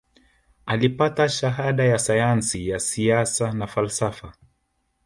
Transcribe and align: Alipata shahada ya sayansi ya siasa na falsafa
Alipata 0.65 1.29
shahada 1.29 1.83
ya 1.85 1.99
sayansi 1.99 2.69
ya 2.69 2.79
siasa 2.79 3.51
na 3.51 3.67
falsafa 3.67 4.33